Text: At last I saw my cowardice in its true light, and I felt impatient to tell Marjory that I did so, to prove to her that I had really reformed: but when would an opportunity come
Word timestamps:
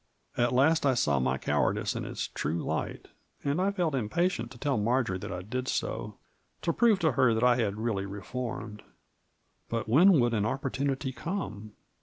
At 0.35 0.51
last 0.51 0.83
I 0.83 0.95
saw 0.95 1.19
my 1.19 1.37
cowardice 1.37 1.95
in 1.95 2.05
its 2.05 2.27
true 2.29 2.57
light, 2.63 3.09
and 3.43 3.61
I 3.61 3.69
felt 3.71 3.93
impatient 3.93 4.49
to 4.49 4.57
tell 4.57 4.75
Marjory 4.79 5.19
that 5.19 5.31
I 5.31 5.43
did 5.43 5.67
so, 5.67 6.17
to 6.63 6.73
prove 6.73 6.97
to 7.01 7.11
her 7.11 7.35
that 7.35 7.43
I 7.43 7.57
had 7.57 7.77
really 7.77 8.07
reformed: 8.07 8.81
but 9.69 9.87
when 9.87 10.19
would 10.19 10.33
an 10.33 10.43
opportunity 10.47 11.11
come 11.11 11.73